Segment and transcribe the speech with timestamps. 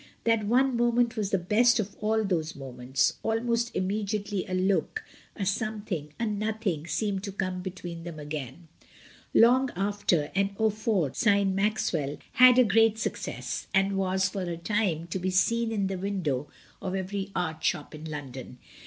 [0.23, 5.03] That one moment was the best of all those moments; al most immediately a look,
[5.35, 8.67] a something, a nothing, seemed to come between them again.
[9.35, 12.65] Long after, an eauforte^ signed Maxwell, had a hfrs.
[12.65, 12.65] Dymond, 11.
[12.65, 12.65] 9 130 MRS.
[12.65, 12.69] DYMOND.
[12.71, 16.47] great success, and was for a time to be seen in the window
[16.81, 18.57] of every art shop in London.